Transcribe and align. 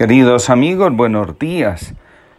Queridos 0.00 0.48
amigos, 0.48 0.96
buenos 0.96 1.38
días. 1.38 1.92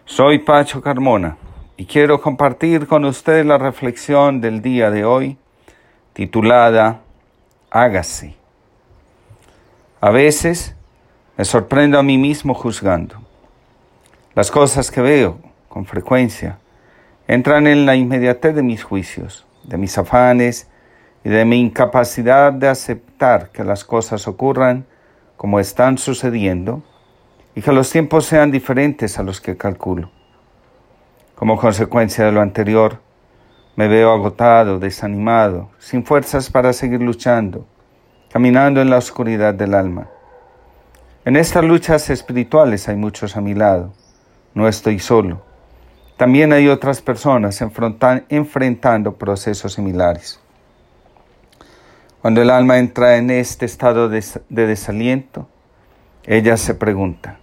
Soy 0.06 0.40
Pacho 0.40 0.82
Carmona 0.82 1.38
y 1.78 1.86
quiero 1.86 2.20
compartir 2.20 2.88
con 2.88 3.06
ustedes 3.06 3.46
la 3.46 3.60
reflexión 3.60 4.42
del 4.42 4.64
día 4.64 4.90
de 4.90 5.06
hoy 5.06 5.38
titulada 6.14 7.02
Hágase. 7.70 8.34
A 10.00 10.10
veces 10.10 10.76
me 11.38 11.46
sorprendo 11.46 12.00
a 12.00 12.02
mí 12.02 12.18
mismo 12.18 12.56
juzgando. 12.56 13.18
Las 14.34 14.50
cosas 14.50 14.90
que 14.90 15.02
veo 15.02 15.38
con 15.70 15.86
frecuencia 15.86 16.58
entran 17.28 17.68
en 17.68 17.86
la 17.86 17.96
inmediatez 17.96 18.56
de 18.56 18.64
mis 18.64 18.84
juicios, 18.84 19.46
de 19.66 19.78
mis 19.78 19.96
afanes 20.00 20.68
y 21.24 21.30
de 21.30 21.46
mi 21.46 21.62
incapacidad 21.62 22.54
de 22.54 22.70
aceptar 22.70 23.52
que 23.52 23.64
las 23.64 23.86
cosas 23.86 24.28
ocurran 24.28 24.88
como 25.38 25.60
están 25.60 26.00
sucediendo 26.00 26.82
y 27.56 27.62
que 27.62 27.72
los 27.72 27.90
tiempos 27.90 28.26
sean 28.26 28.52
diferentes 28.52 29.20
a 29.20 29.24
los 29.24 29.42
que 29.42 29.58
calculo. 29.58 30.12
Como 31.36 31.58
consecuencia 31.58 32.26
de 32.26 32.32
lo 32.32 32.42
anterior, 32.42 33.00
me 33.76 33.88
veo 33.88 34.12
agotado, 34.12 34.80
desanimado, 34.80 35.70
sin 35.80 36.06
fuerzas 36.06 36.50
para 36.50 36.74
seguir 36.74 37.02
luchando, 37.02 37.66
caminando 38.32 38.82
en 38.82 38.90
la 38.90 38.98
oscuridad 38.98 39.54
del 39.54 39.74
alma. 39.74 40.08
En 41.24 41.36
estas 41.36 41.64
luchas 41.64 42.10
espirituales 42.10 42.88
hay 42.90 42.96
muchos 42.96 43.38
a 43.38 43.42
mi 43.42 43.54
lado. 43.54 43.94
No 44.54 44.68
estoy 44.68 45.00
solo. 45.00 45.42
También 46.18 46.54
hay 46.54 46.68
otras 46.68 47.02
personas 47.02 47.62
enfrentando 47.62 49.14
procesos 49.16 49.74
similares. 49.74 50.40
Cuando 52.22 52.42
el 52.42 52.50
alma 52.52 52.78
entra 52.78 53.18
en 53.18 53.32
este 53.32 53.66
estado 53.66 54.10
de, 54.10 54.24
de 54.50 54.68
desaliento, 54.68 55.48
ella 56.24 56.58
se 56.58 56.76
pregunta, 56.76 57.40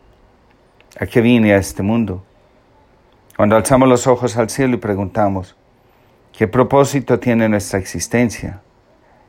¿A 1.00 1.06
qué 1.06 1.20
vine 1.20 1.52
a 1.52 1.58
este 1.58 1.84
mundo? 1.84 2.24
Cuando 3.36 3.54
alzamos 3.54 3.88
los 3.88 4.08
ojos 4.08 4.36
al 4.36 4.50
cielo 4.50 4.74
y 4.74 4.78
preguntamos, 4.78 5.54
¿qué 6.36 6.48
propósito 6.48 7.20
tiene 7.20 7.48
nuestra 7.48 7.78
existencia? 7.78 8.62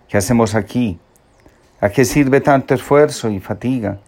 ¿Qué 0.07 0.17
hacemos 0.17 0.55
aquí? 0.55 0.99
¿A 1.79 1.89
qué 1.89 2.05
sirve 2.05 2.41
tanto 2.41 2.73
esfuerzo 2.73 3.29
y 3.29 3.39
fatiga? 3.39 3.99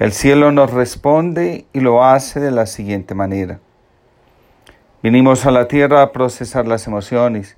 El 0.00 0.10
cielo 0.10 0.50
nos 0.50 0.72
responde 0.72 1.64
y 1.72 1.78
lo 1.78 2.04
hace 2.04 2.40
de 2.40 2.50
la 2.50 2.66
siguiente 2.66 3.14
manera. 3.14 3.60
Vinimos 5.00 5.46
a 5.46 5.52
la 5.52 5.68
tierra 5.68 6.02
a 6.02 6.10
procesar 6.10 6.66
las 6.66 6.88
emociones, 6.88 7.56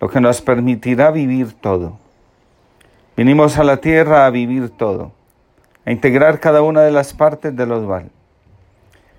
lo 0.00 0.08
que 0.08 0.22
nos 0.22 0.40
permitirá 0.40 1.10
vivir 1.10 1.52
todo. 1.52 1.98
Vinimos 3.14 3.58
a 3.58 3.64
la 3.64 3.76
tierra 3.76 4.24
a 4.24 4.30
vivir 4.30 4.70
todo 4.70 5.12
a 5.86 5.92
integrar 5.92 6.40
cada 6.40 6.62
una 6.62 6.82
de 6.82 6.90
las 6.90 7.14
partes 7.14 7.56
de 7.56 7.64
los 7.64 7.82
dual. 7.82 8.10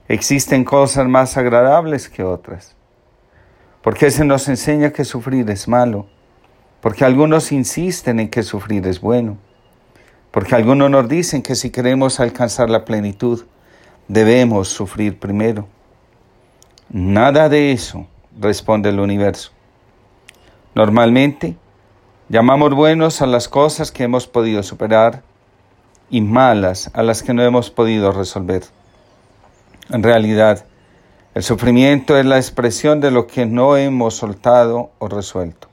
Existen 0.10 0.64
cosas 0.64 1.08
más 1.08 1.36
agradables 1.36 2.08
que 2.08 2.24
otras. 2.24 2.76
Porque 3.82 4.10
se 4.10 4.24
nos 4.24 4.48
enseña 4.48 4.92
que 4.92 5.04
sufrir 5.04 5.50
es 5.50 5.68
malo. 5.68 6.08
Porque 6.82 7.04
algunos 7.04 7.52
insisten 7.52 8.20
en 8.20 8.30
que 8.30 8.44
sufrir 8.44 8.88
es 8.88 9.02
bueno. 9.02 9.38
Porque 10.32 10.56
algunos 10.56 10.90
nos 10.90 11.10
dicen 11.10 11.42
que 11.42 11.56
si 11.56 11.72
queremos 11.72 12.20
alcanzar 12.20 12.70
la 12.70 12.86
plenitud, 12.86 13.46
debemos 14.08 14.70
sufrir 14.70 15.20
primero. 15.20 15.68
Nada 16.90 17.50
de 17.50 17.74
eso, 17.74 18.08
responde 18.40 18.90
el 18.90 19.02
universo. 19.02 19.52
Normalmente, 20.74 21.58
llamamos 22.30 22.74
buenos 22.74 23.22
a 23.22 23.26
las 23.26 23.50
cosas 23.50 23.92
que 23.92 24.04
hemos 24.04 24.28
podido 24.28 24.64
superar 24.64 25.24
y 26.10 26.22
malas 26.22 26.92
a 26.94 27.04
las 27.04 27.24
que 27.24 27.34
no 27.34 27.44
hemos 27.44 27.70
podido 27.70 28.12
resolver. 28.14 28.64
En 29.90 30.04
realidad, 30.04 30.66
el 31.34 31.44
sufrimiento 31.44 32.18
es 32.18 32.26
la 32.26 32.38
expresión 32.38 33.00
de 33.00 33.12
lo 33.12 33.26
que 33.26 33.46
no 33.46 33.78
hemos 33.78 34.16
soltado 34.16 34.92
o 35.00 35.08
resuelto. 35.08 35.70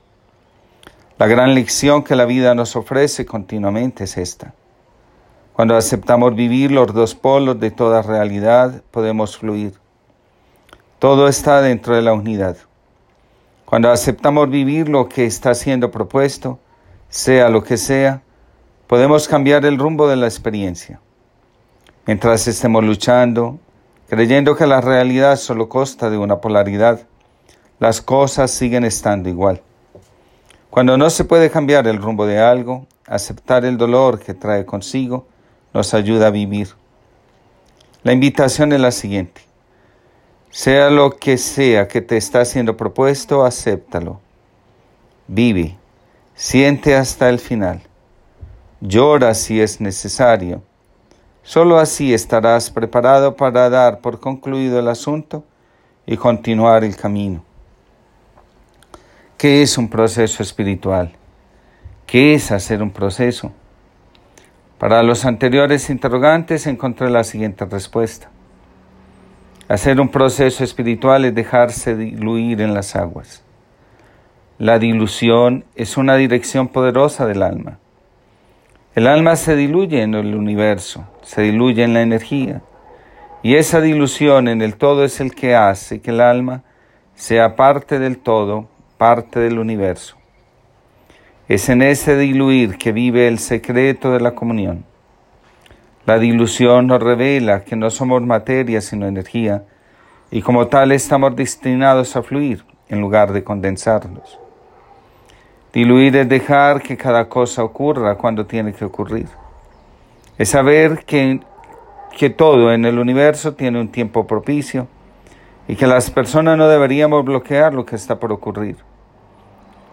La 1.17 1.27
gran 1.27 1.53
lección 1.53 2.03
que 2.03 2.15
la 2.15 2.25
vida 2.25 2.55
nos 2.55 2.75
ofrece 2.75 3.25
continuamente 3.25 4.05
es 4.05 4.17
esta. 4.17 4.53
Cuando 5.53 5.75
aceptamos 5.75 6.35
vivir 6.35 6.71
los 6.71 6.93
dos 6.93 7.15
polos 7.15 7.59
de 7.59 7.71
toda 7.71 8.01
realidad, 8.01 8.83
podemos 8.91 9.37
fluir. 9.37 9.73
Todo 10.99 11.27
está 11.27 11.61
dentro 11.61 11.95
de 11.95 12.01
la 12.01 12.13
unidad. 12.13 12.57
Cuando 13.65 13.89
aceptamos 13.89 14.49
vivir 14.49 14.87
lo 14.87 15.09
que 15.09 15.25
está 15.25 15.55
siendo 15.55 15.91
propuesto, 15.91 16.59
sea 17.09 17.49
lo 17.49 17.63
que 17.63 17.77
sea, 17.77 18.21
podemos 18.87 19.27
cambiar 19.27 19.65
el 19.65 19.77
rumbo 19.77 20.07
de 20.07 20.15
la 20.15 20.27
experiencia. 20.27 20.99
Mientras 22.05 22.47
estemos 22.47 22.83
luchando, 22.83 23.59
creyendo 24.07 24.55
que 24.55 24.67
la 24.67 24.81
realidad 24.81 25.37
solo 25.37 25.69
consta 25.69 26.09
de 26.09 26.17
una 26.17 26.41
polaridad, 26.41 27.01
las 27.79 28.01
cosas 28.01 28.51
siguen 28.51 28.83
estando 28.83 29.29
igual. 29.29 29.61
Cuando 30.69 30.97
no 30.97 31.09
se 31.09 31.23
puede 31.23 31.49
cambiar 31.49 31.87
el 31.87 32.01
rumbo 32.01 32.25
de 32.25 32.39
algo, 32.39 32.85
aceptar 33.07 33.65
el 33.65 33.77
dolor 33.77 34.19
que 34.19 34.33
trae 34.33 34.65
consigo 34.65 35.25
nos 35.73 35.93
ayuda 35.93 36.27
a 36.27 36.31
vivir. 36.31 36.69
La 38.03 38.13
invitación 38.13 38.71
es 38.73 38.79
la 38.79 38.91
siguiente. 38.91 39.41
Sea 40.49 40.89
lo 40.89 41.17
que 41.17 41.37
sea 41.37 41.87
que 41.87 42.01
te 42.01 42.17
está 42.17 42.45
siendo 42.45 42.77
propuesto, 42.77 43.43
acéptalo. 43.43 44.21
Vive, 45.27 45.75
siente 46.33 46.95
hasta 46.95 47.29
el 47.29 47.39
final. 47.39 47.81
Llora 48.79 49.33
si 49.33 49.59
es 49.59 49.81
necesario. 49.81 50.61
Solo 51.45 51.77
así 51.77 52.11
estarás 52.11 52.71
preparado 52.71 53.35
para 53.35 53.69
dar 53.69 53.99
por 53.99 54.19
concluido 54.19 54.79
el 54.79 54.87
asunto 54.87 55.43
y 56.07 56.17
continuar 56.17 56.83
el 56.83 56.95
camino. 56.95 57.43
¿Qué 59.37 59.61
es 59.61 59.77
un 59.77 59.87
proceso 59.87 60.41
espiritual? 60.41 61.11
¿Qué 62.07 62.33
es 62.33 62.51
hacer 62.51 62.81
un 62.81 62.89
proceso? 62.89 63.51
Para 64.79 65.03
los 65.03 65.23
anteriores 65.23 65.91
interrogantes 65.91 66.65
encontré 66.65 67.11
la 67.11 67.23
siguiente 67.23 67.63
respuesta. 67.65 68.31
Hacer 69.67 70.01
un 70.01 70.09
proceso 70.09 70.63
espiritual 70.63 71.25
es 71.25 71.35
dejarse 71.35 71.95
diluir 71.95 72.59
en 72.59 72.73
las 72.73 72.95
aguas. 72.95 73.43
La 74.57 74.79
dilución 74.79 75.63
es 75.75 75.95
una 75.95 76.15
dirección 76.15 76.69
poderosa 76.69 77.27
del 77.27 77.43
alma. 77.43 77.77
El 78.95 79.05
alma 79.05 79.35
se 79.35 79.55
diluye 79.55 80.01
en 80.01 80.15
el 80.15 80.33
universo, 80.33 81.05
se 81.25 81.41
diluye 81.41 81.83
en 81.83 81.93
la 81.93 82.03
energía. 82.03 82.61
Y 83.41 83.55
esa 83.55 83.81
dilución 83.81 84.47
en 84.47 84.61
el 84.61 84.75
todo 84.75 85.03
es 85.03 85.19
el 85.19 85.33
que 85.33 85.55
hace 85.55 85.99
que 85.99 86.11
el 86.11 86.21
alma 86.21 86.63
sea 87.15 87.55
parte 87.55 87.99
del 87.99 88.19
todo, 88.19 88.67
parte 88.97 89.39
del 89.39 89.57
universo. 89.57 90.15
Es 91.47 91.67
en 91.69 91.81
ese 91.81 92.15
diluir 92.15 92.77
que 92.77 92.91
vive 92.91 93.27
el 93.27 93.39
secreto 93.39 94.11
de 94.11 94.19
la 94.19 94.35
comunión. 94.35 94.85
La 96.05 96.19
dilución 96.19 96.87
nos 96.87 97.01
revela 97.01 97.63
que 97.63 97.75
no 97.75 97.89
somos 97.89 98.21
materia 98.21 98.79
sino 98.81 99.07
energía 99.07 99.63
y 100.29 100.41
como 100.41 100.67
tal 100.67 100.91
estamos 100.91 101.35
destinados 101.35 102.15
a 102.15 102.21
fluir 102.21 102.63
en 102.87 103.01
lugar 103.01 103.31
de 103.31 103.43
condensarnos. 103.43 104.39
Diluir 105.73 106.15
es 106.17 106.29
dejar 106.29 106.81
que 106.81 106.95
cada 106.95 107.27
cosa 107.27 107.63
ocurra 107.63 108.15
cuando 108.15 108.45
tiene 108.45 108.73
que 108.73 108.85
ocurrir. 108.85 109.27
Es 110.37 110.49
saber 110.49 111.05
que, 111.05 111.39
que 112.17 112.29
todo 112.29 112.73
en 112.73 112.85
el 112.85 112.99
universo 112.99 113.53
tiene 113.53 113.79
un 113.79 113.89
tiempo 113.89 114.27
propicio 114.27 114.87
y 115.67 115.75
que 115.75 115.87
las 115.87 116.11
personas 116.11 116.57
no 116.57 116.67
deberíamos 116.67 117.23
bloquear 117.23 117.73
lo 117.73 117.85
que 117.85 117.95
está 117.95 118.19
por 118.19 118.31
ocurrir. 118.31 118.77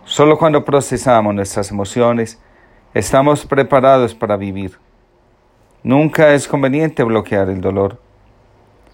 Solo 0.05 0.37
cuando 0.37 0.65
procesamos 0.65 1.35
nuestras 1.35 1.71
emociones 1.71 2.41
estamos 2.93 3.47
preparados 3.47 4.15
para 4.15 4.37
vivir. 4.37 4.79
Nunca 5.83 6.35
es 6.35 6.47
conveniente 6.47 7.03
bloquear 7.03 7.49
el 7.49 7.61
dolor. 7.61 8.01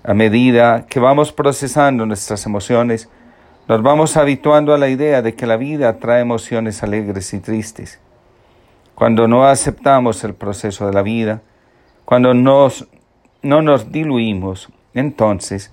A 0.04 0.14
medida 0.14 0.86
que 0.88 1.00
vamos 1.00 1.32
procesando 1.32 2.06
nuestras 2.06 2.46
emociones, 2.46 3.08
nos 3.66 3.82
vamos 3.82 4.16
habituando 4.16 4.72
a 4.72 4.78
la 4.78 4.88
idea 4.88 5.20
de 5.20 5.34
que 5.34 5.46
la 5.46 5.56
vida 5.56 5.98
trae 5.98 6.20
emociones 6.22 6.82
alegres 6.82 7.34
y 7.34 7.40
tristes. 7.40 8.00
Cuando 8.98 9.28
no 9.28 9.46
aceptamos 9.46 10.24
el 10.24 10.34
proceso 10.34 10.86
de 10.86 10.92
la 10.92 11.02
vida, 11.02 11.40
cuando 12.04 12.34
nos, 12.34 12.88
no 13.42 13.62
nos 13.62 13.92
diluimos, 13.92 14.68
entonces 14.92 15.72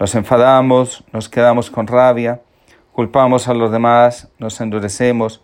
nos 0.00 0.14
enfadamos, 0.14 1.04
nos 1.12 1.28
quedamos 1.28 1.70
con 1.70 1.86
rabia, 1.86 2.40
culpamos 2.92 3.46
a 3.48 3.52
los 3.52 3.70
demás, 3.70 4.28
nos 4.38 4.58
endurecemos 4.62 5.42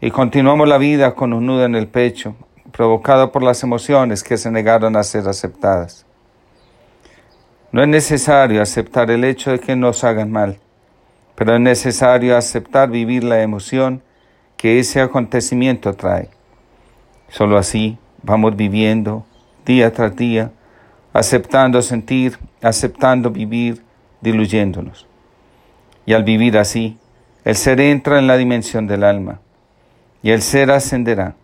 y 0.00 0.10
continuamos 0.10 0.66
la 0.66 0.78
vida 0.78 1.14
con 1.14 1.34
un 1.34 1.44
nudo 1.44 1.66
en 1.66 1.74
el 1.74 1.88
pecho, 1.88 2.34
provocado 2.72 3.32
por 3.32 3.42
las 3.42 3.62
emociones 3.62 4.24
que 4.24 4.38
se 4.38 4.50
negaron 4.50 4.96
a 4.96 5.02
ser 5.02 5.28
aceptadas. 5.28 6.06
No 7.70 7.82
es 7.82 7.88
necesario 7.88 8.62
aceptar 8.62 9.10
el 9.10 9.24
hecho 9.24 9.50
de 9.50 9.60
que 9.60 9.76
nos 9.76 10.04
hagan 10.04 10.32
mal 10.32 10.58
pero 11.34 11.54
es 11.54 11.60
necesario 11.60 12.36
aceptar 12.36 12.90
vivir 12.90 13.24
la 13.24 13.42
emoción 13.42 14.02
que 14.56 14.78
ese 14.78 15.00
acontecimiento 15.00 15.94
trae. 15.94 16.28
Solo 17.32 17.56
así 17.56 17.96
vamos 18.22 18.56
viviendo 18.56 19.24
día 19.64 19.90
tras 19.90 20.14
día 20.14 20.52
aceptando 21.14 21.80
sentir, 21.80 22.38
aceptando 22.60 23.30
vivir, 23.30 23.82
diluyéndonos. 24.20 25.06
Y 26.04 26.12
al 26.12 26.24
vivir 26.24 26.58
así, 26.58 26.98
el 27.46 27.56
ser 27.56 27.80
entra 27.80 28.18
en 28.18 28.26
la 28.26 28.36
dimensión 28.36 28.86
del 28.86 29.02
alma 29.02 29.40
y 30.22 30.30
el 30.30 30.42
ser 30.42 30.70
ascenderá. 30.70 31.34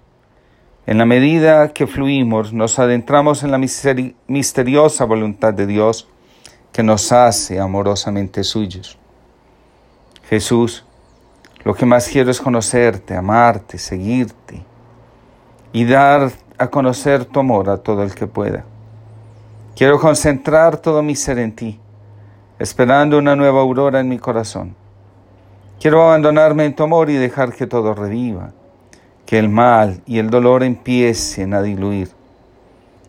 En 0.86 0.98
la 0.98 1.06
medida 1.06 1.72
que 1.72 1.86
fluimos, 1.86 2.52
nos 2.52 2.78
adentramos 2.78 3.42
en 3.42 3.50
la 3.50 3.58
misteriosa 4.26 5.04
voluntad 5.06 5.54
de 5.54 5.66
Dios 5.66 6.06
que 6.70 6.82
nos 6.82 7.12
hace 7.12 7.60
amorosamente 7.60 8.44
suyos. 8.44 8.98
Jesús, 10.28 10.84
lo 11.64 11.74
que 11.74 11.86
más 11.86 12.08
quiero 12.08 12.30
es 12.30 12.42
conocerte, 12.42 13.16
amarte, 13.16 13.78
seguirte 13.78 14.62
y 15.72 15.84
dar 15.84 16.30
a 16.58 16.68
conocer 16.68 17.24
tu 17.24 17.40
amor 17.40 17.70
a 17.70 17.78
todo 17.78 18.02
el 18.02 18.14
que 18.14 18.26
pueda. 18.26 18.64
Quiero 19.76 19.98
concentrar 20.00 20.78
todo 20.78 21.02
mi 21.02 21.14
ser 21.14 21.38
en 21.38 21.54
ti, 21.54 21.80
esperando 22.58 23.18
una 23.18 23.36
nueva 23.36 23.60
aurora 23.60 24.00
en 24.00 24.08
mi 24.08 24.18
corazón. 24.18 24.74
Quiero 25.80 26.02
abandonarme 26.02 26.64
en 26.64 26.74
tu 26.74 26.82
amor 26.82 27.10
y 27.10 27.14
dejar 27.14 27.52
que 27.52 27.66
todo 27.66 27.94
reviva 27.94 28.52
que 29.28 29.38
el 29.38 29.50
mal 29.50 30.00
y 30.06 30.20
el 30.20 30.30
dolor 30.30 30.62
empiecen 30.62 31.52
a 31.52 31.60
diluir. 31.60 32.08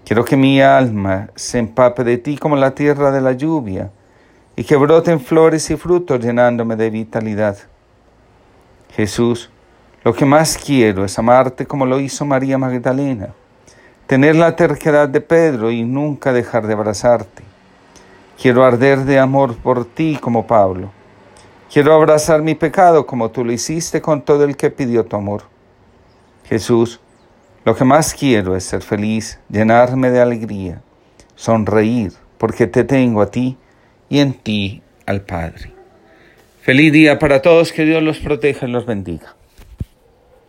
Quiero 0.04 0.26
que 0.26 0.36
mi 0.36 0.60
alma 0.60 1.30
se 1.34 1.60
empape 1.60 2.04
de 2.04 2.18
ti 2.18 2.38
como 2.38 2.58
la 2.58 2.76
tierra 2.76 3.10
de 3.12 3.22
la 3.22 3.32
lluvia 3.32 3.90
y 4.58 4.66
que 4.66 4.76
broten 4.76 5.22
flores 5.22 5.72
y 5.72 5.78
frutos 5.78 6.20
llenándome 6.20 6.76
de 6.76 6.90
vitalidad. 6.90 7.58
Jesús, 8.94 9.50
lo 10.10 10.16
que 10.16 10.26
más 10.26 10.58
quiero 10.58 11.06
es 11.06 11.20
amarte 11.20 11.68
como 11.68 11.86
lo 11.86 12.00
hizo 12.00 12.26
María 12.26 12.58
Magdalena, 12.58 13.36
tener 14.08 14.36
la 14.36 14.56
terquedad 14.56 15.08
de 15.08 15.22
Pedro 15.22 15.70
y 15.70 15.84
nunca 15.84 16.34
dejar 16.34 16.66
de 16.66 16.74
abrazarte. 16.74 17.44
Quiero 18.42 18.64
arder 18.64 19.06
de 19.06 19.20
amor 19.20 19.56
por 19.58 19.86
ti 19.86 20.18
como 20.20 20.48
Pablo. 20.48 20.90
Quiero 21.72 21.94
abrazar 21.94 22.42
mi 22.42 22.56
pecado 22.56 23.06
como 23.06 23.30
tú 23.30 23.46
lo 23.46 23.52
hiciste 23.52 24.02
con 24.02 24.24
todo 24.24 24.46
el 24.46 24.58
que 24.58 24.72
pidió 24.72 25.06
tu 25.06 25.16
amor. 25.16 25.44
Jesús, 26.46 27.00
lo 27.64 27.76
que 27.76 27.86
más 27.86 28.16
quiero 28.16 28.56
es 28.56 28.64
ser 28.64 28.82
feliz, 28.82 29.40
llenarme 29.48 30.10
de 30.10 30.22
alegría, 30.22 30.82
sonreír, 31.36 32.14
porque 32.40 32.66
te 32.66 32.84
tengo 32.84 33.22
a 33.22 33.30
ti 33.30 33.60
y 34.10 34.22
en 34.22 34.34
ti 34.34 34.82
al 35.06 35.22
Padre. 35.22 35.72
Feliz 36.62 36.92
día 36.92 37.20
para 37.20 37.44
todos, 37.44 37.72
que 37.72 37.86
Dios 37.86 38.02
los 38.02 38.18
proteja 38.18 38.66
y 38.66 38.72
los 38.72 38.88
bendiga. 38.88 39.36